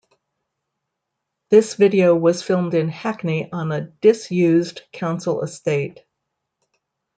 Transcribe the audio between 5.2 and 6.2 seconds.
estate.